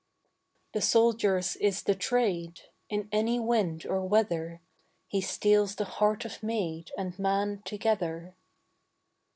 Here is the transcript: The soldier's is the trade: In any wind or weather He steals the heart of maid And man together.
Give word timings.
The 0.73 0.81
soldier's 0.81 1.55
is 1.57 1.83
the 1.83 1.93
trade: 1.93 2.61
In 2.89 3.07
any 3.11 3.39
wind 3.39 3.85
or 3.85 4.01
weather 4.07 4.59
He 5.05 5.21
steals 5.21 5.75
the 5.75 5.85
heart 5.85 6.25
of 6.25 6.41
maid 6.41 6.89
And 6.97 7.19
man 7.19 7.61
together. 7.65 8.35